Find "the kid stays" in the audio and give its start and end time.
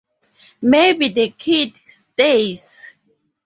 1.09-2.91